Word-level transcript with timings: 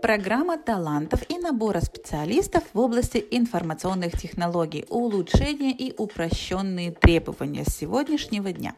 Программа 0.00 0.58
талантов 0.58 1.22
и 1.28 1.38
набора 1.38 1.80
специалистов 1.80 2.62
в 2.72 2.78
области 2.78 3.24
информационных 3.32 4.12
технологий, 4.12 4.84
улучшения 4.88 5.72
и 5.72 5.92
упрощенные 5.96 6.92
требования 6.92 7.64
с 7.64 7.74
сегодняшнего 7.74 8.52
дня. 8.52 8.76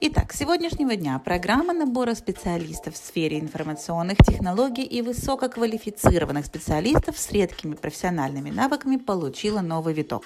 Итак, 0.00 0.32
с 0.32 0.38
сегодняшнего 0.38 0.96
дня 0.96 1.18
программа 1.20 1.72
набора 1.72 2.14
специалистов 2.14 2.94
в 2.94 2.96
сфере 2.96 3.38
информационных 3.38 4.18
технологий 4.18 4.84
и 4.84 5.00
высококвалифицированных 5.00 6.46
специалистов 6.46 7.16
с 7.18 7.30
редкими 7.30 7.74
профессиональными 7.74 8.50
навыками 8.50 8.96
получила 8.96 9.60
новый 9.60 9.94
виток. 9.94 10.24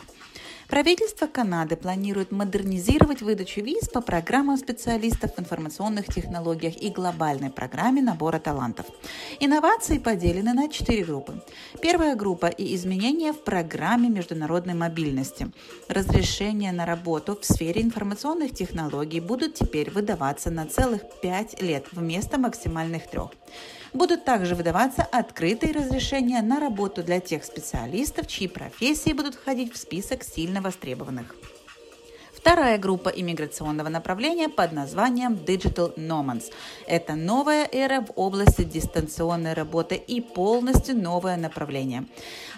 Правительство 0.68 1.26
Канады 1.26 1.76
планирует 1.76 2.32
модернизировать 2.32 3.20
выдачу 3.20 3.60
виз 3.60 3.88
по 3.88 4.00
программам 4.00 4.56
специалистов 4.56 5.34
в 5.34 5.40
информационных 5.40 6.06
технологиях 6.06 6.76
и 6.80 6.88
глобальной 6.88 7.50
программе 7.50 8.00
набора 8.00 8.38
талантов. 8.38 8.86
Инновации 9.40 9.98
поделены 9.98 10.54
на 10.54 10.68
четыре 10.68 11.04
группы. 11.04 11.42
Первая 11.80 12.14
группа 12.16 12.46
и 12.46 12.74
изменения 12.74 13.32
в 13.32 13.42
программе 13.42 14.08
международной 14.08 14.74
мобильности. 14.74 15.50
Разрешения 15.88 16.72
на 16.72 16.86
работу 16.86 17.38
в 17.40 17.44
сфере 17.44 17.82
информационных 17.82 18.54
технологий 18.54 19.20
будут 19.20 19.54
теперь 19.54 19.90
выдаваться 19.90 20.50
на 20.50 20.66
целых 20.66 21.02
пять 21.20 21.60
лет 21.60 21.86
вместо 21.92 22.38
максимальных 22.38 23.08
трех. 23.10 23.30
Будут 23.92 24.24
также 24.24 24.54
выдаваться 24.54 25.02
открытые 25.02 25.74
разрешения 25.74 26.40
на 26.40 26.60
работу 26.60 27.02
для 27.02 27.20
тех 27.20 27.44
специалистов, 27.44 28.26
чьи 28.26 28.48
профессии 28.48 29.12
будут 29.12 29.34
входить 29.34 29.74
в 29.74 29.76
список 29.76 30.24
сильно 30.52 30.60
востребованных. 30.60 31.34
Вторая 32.42 32.76
группа 32.76 33.08
иммиграционного 33.08 33.88
направления 33.88 34.48
под 34.48 34.72
названием 34.72 35.34
Digital 35.34 35.96
Nomads. 35.96 36.52
Это 36.88 37.14
новая 37.14 37.68
эра 37.70 38.00
в 38.00 38.10
области 38.16 38.64
дистанционной 38.64 39.52
работы 39.52 39.94
и 39.94 40.20
полностью 40.20 40.96
новое 40.96 41.36
направление. 41.36 42.04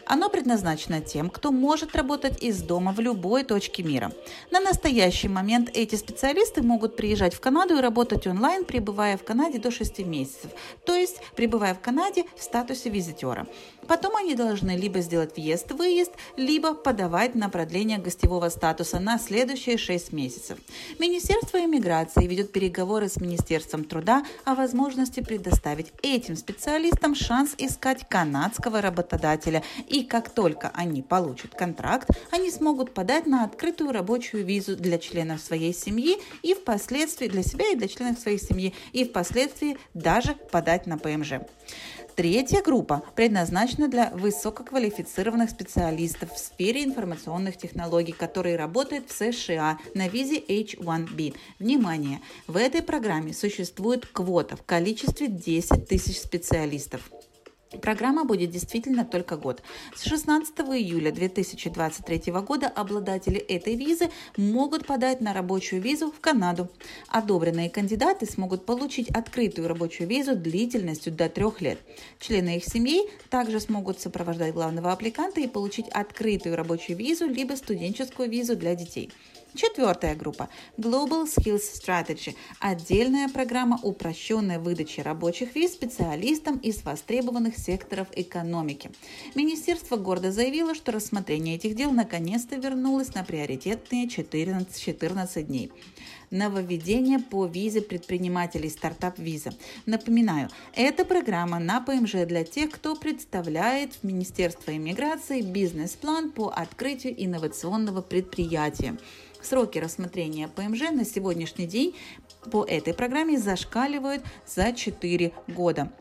Оно 0.06 0.30
предназначено 0.30 1.02
тем, 1.02 1.28
кто 1.28 1.52
может 1.52 1.94
работать 1.94 2.42
из 2.42 2.62
дома 2.62 2.92
в 2.92 3.00
любой 3.00 3.44
точке 3.44 3.82
мира. 3.82 4.10
На 4.50 4.60
настоящий 4.60 5.28
момент 5.28 5.70
эти 5.74 5.96
специалисты 5.96 6.62
могут 6.62 6.96
приезжать 6.96 7.34
в 7.34 7.40
Канаду 7.40 7.76
и 7.76 7.80
работать 7.80 8.26
онлайн, 8.26 8.64
пребывая 8.64 9.18
в 9.18 9.24
Канаде 9.24 9.58
до 9.58 9.70
6 9.70 9.98
месяцев, 10.00 10.50
то 10.84 10.94
есть 10.94 11.20
пребывая 11.36 11.74
в 11.74 11.80
Канаде 11.80 12.24
в 12.36 12.42
статусе 12.42 12.88
визитера. 12.88 13.46
Потом 13.86 14.16
они 14.16 14.34
должны 14.34 14.76
либо 14.76 15.00
сделать 15.00 15.36
въезд-выезд, 15.36 16.12
либо 16.36 16.74
подавать 16.74 17.34
на 17.34 17.48
продление 17.48 17.98
гостевого 17.98 18.48
статуса 18.48 18.98
на 18.98 19.18
следующие 19.18 19.73
6 19.76 20.12
месяцев. 20.12 20.58
Министерство 20.98 21.58
иммиграции 21.58 22.26
ведет 22.26 22.52
переговоры 22.52 23.08
с 23.08 23.20
Министерством 23.20 23.84
труда 23.84 24.24
о 24.44 24.54
возможности 24.54 25.20
предоставить 25.20 25.92
этим 26.02 26.36
специалистам 26.36 27.14
шанс 27.14 27.54
искать 27.58 28.08
канадского 28.08 28.80
работодателя 28.80 29.62
и 29.88 30.04
как 30.04 30.30
только 30.30 30.70
они 30.74 31.02
получат 31.02 31.54
контракт, 31.54 32.08
они 32.30 32.50
смогут 32.50 32.94
подать 32.94 33.26
на 33.26 33.44
открытую 33.44 33.92
рабочую 33.92 34.44
визу 34.44 34.76
для 34.76 34.98
членов 34.98 35.40
своей 35.40 35.74
семьи 35.74 36.18
и 36.42 36.54
впоследствии 36.54 37.28
для 37.28 37.42
себя 37.42 37.70
и 37.72 37.76
для 37.76 37.88
членов 37.88 38.18
своей 38.18 38.38
семьи 38.38 38.74
и 38.92 39.04
впоследствии 39.04 39.78
даже 39.94 40.34
подать 40.50 40.86
на 40.86 40.98
ПМЖ. 40.98 41.34
Третья 42.16 42.62
группа 42.62 43.02
предназначена 43.16 43.88
для 43.88 44.10
высококвалифицированных 44.10 45.50
специалистов 45.50 46.32
в 46.32 46.38
сфере 46.38 46.84
информационных 46.84 47.56
технологий, 47.56 48.12
которые 48.12 48.54
работают 48.54 49.10
в 49.10 49.12
США 49.12 49.78
на 49.94 50.06
визе 50.06 50.38
H1B. 50.38 51.34
Внимание! 51.58 52.20
В 52.46 52.56
этой 52.56 52.82
программе 52.82 53.32
существует 53.32 54.06
квота 54.06 54.54
в 54.54 54.62
количестве 54.62 55.26
10 55.26 55.88
тысяч 55.88 56.20
специалистов. 56.20 57.00
Программа 57.82 58.24
будет 58.24 58.50
действительно 58.50 59.04
только 59.04 59.36
год. 59.36 59.62
С 59.94 60.04
16 60.04 60.58
июля 60.60 61.10
2023 61.10 62.32
года 62.32 62.68
обладатели 62.68 63.38
этой 63.38 63.74
визы 63.74 64.10
могут 64.36 64.86
подать 64.86 65.20
на 65.20 65.32
рабочую 65.32 65.82
визу 65.82 66.10
в 66.10 66.20
Канаду. 66.20 66.68
Одобренные 67.08 67.70
кандидаты 67.70 68.26
смогут 68.26 68.66
получить 68.66 69.08
открытую 69.10 69.68
рабочую 69.68 70.08
визу 70.08 70.36
длительностью 70.36 71.12
до 71.12 71.28
трех 71.28 71.60
лет. 71.60 71.78
Члены 72.18 72.56
их 72.56 72.64
семей 72.64 73.08
также 73.30 73.60
смогут 73.60 74.00
сопровождать 74.00 74.54
главного 74.54 74.92
аппликанта 74.92 75.40
и 75.40 75.48
получить 75.48 75.88
открытую 75.88 76.56
рабочую 76.56 76.96
визу 76.96 77.26
либо 77.26 77.54
студенческую 77.54 78.28
визу 78.30 78.56
для 78.56 78.74
детей. 78.74 79.10
Четвертая 79.54 80.16
группа– 80.16 80.48
Global 80.78 81.26
Skills 81.26 81.62
Strategy– 81.80 82.34
отдельная 82.58 83.28
программа 83.28 83.78
упрощенной 83.84 84.58
выдачи 84.58 84.98
рабочих 84.98 85.54
виз 85.54 85.74
специалистам 85.74 86.58
из 86.58 86.82
востребованных 86.82 87.56
секторов 87.56 88.08
экономики. 88.16 88.90
Министерство 89.36 89.96
гордо 89.96 90.32
заявило, 90.32 90.74
что 90.74 90.90
рассмотрение 90.90 91.54
этих 91.54 91.76
дел 91.76 91.92
наконец-то 91.92 92.56
вернулось 92.56 93.14
на 93.14 93.22
приоритетные 93.22 94.08
14, 94.08 94.76
14 94.76 95.46
дней 95.46 95.70
нововведение 96.34 97.20
по 97.20 97.46
визе 97.46 97.80
предпринимателей 97.80 98.68
стартап-виза. 98.68 99.52
Напоминаю, 99.86 100.50
эта 100.74 101.04
программа 101.04 101.58
на 101.58 101.80
ПМЖ 101.80 102.26
для 102.26 102.44
тех, 102.44 102.70
кто 102.70 102.96
представляет 102.96 103.94
в 103.94 104.04
Министерство 104.04 104.76
иммиграции 104.76 105.42
бизнес-план 105.42 106.32
по 106.32 106.48
открытию 106.48 107.14
инновационного 107.16 108.02
предприятия. 108.02 108.96
Сроки 109.44 109.78
рассмотрения 109.78 110.48
ПМЖ 110.48 110.90
на 110.90 111.04
сегодняшний 111.04 111.66
день 111.66 111.94
по 112.50 112.64
этой 112.64 112.94
программе 112.94 113.38
зашкаливают 113.38 114.22
за 114.46 114.72
4 114.72 115.32
года. 115.48 115.92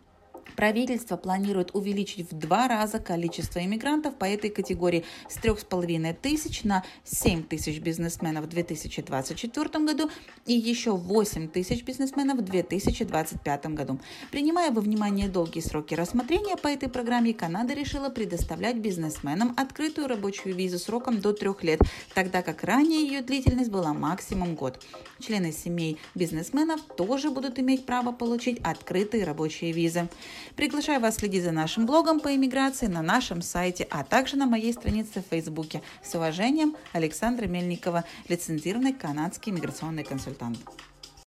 Правительство 0.56 1.18
планирует 1.18 1.72
увеличить 1.74 2.32
в 2.32 2.38
два 2.38 2.68
раза 2.68 3.00
количество 3.00 3.60
иммигрантов 3.60 4.16
по 4.16 4.26
этой 4.26 4.50
категории 4.50 5.04
с 5.28 5.38
3,5 5.38 6.16
тысяч 6.22 6.64
на 6.64 6.84
7 7.04 7.44
тысяч 7.44 7.80
бизнесменов 7.80 8.46
в 8.46 8.50
2024 8.50 9.86
году 9.86 10.10
и 10.46 10.54
еще 10.54 10.92
8 10.92 11.48
тысяч 11.50 11.84
бизнесменов 11.84 12.40
в 12.40 12.42
2025 12.42 13.66
году. 13.68 14.00
Принимая 14.32 14.72
во 14.72 14.82
внимание 14.82 15.28
долгие 15.28 15.62
сроки 15.62 15.96
рассмотрения 15.96 16.56
по 16.56 16.68
этой 16.68 16.90
программе, 16.90 17.34
Канада 17.34 17.74
решила 17.74 18.10
предоставлять 18.10 18.78
бизнесменам 18.78 19.54
открытую 19.58 20.08
рабочую 20.08 20.56
визу 20.56 20.80
сроком 20.80 21.20
до 21.20 21.34
трех 21.34 21.64
лет, 21.64 21.82
тогда 22.14 22.42
как 22.42 22.64
ранее 22.64 23.02
ее 23.02 23.22
длительность 23.22 23.72
была 23.72 23.94
максимум 23.94 24.56
год. 24.56 24.84
Члены 25.20 25.52
семей 25.52 25.98
бизнесменов 26.16 26.82
тоже 26.96 27.32
будут 27.32 27.60
иметь 27.60 27.86
право 27.86 28.12
получить 28.12 28.60
открытые 28.64 29.24
рабочие 29.24 29.72
визы. 29.72 30.08
Приглашаю 30.56 31.00
вас 31.00 31.18
следить 31.18 31.44
за 31.44 31.52
нашим 31.52 31.86
блогом 31.86 32.20
по 32.20 32.34
иммиграции 32.36 32.88
на 32.88 33.02
нашем 33.02 33.42
сайте, 33.42 33.88
а 33.90 34.04
также 34.04 34.38
на 34.38 34.46
моей 34.46 34.74
странице 34.74 35.22
в 35.22 35.30
Фейсбуке. 35.30 35.82
С 36.04 36.16
уважением, 36.16 36.76
Александра 36.92 37.48
Мельникова, 37.48 38.04
лицензированный 38.28 38.94
канадский 38.94 39.52
иммиграционный 39.52 40.04
консультант. 40.04 40.60